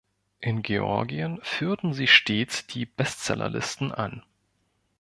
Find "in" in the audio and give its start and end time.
0.39-0.63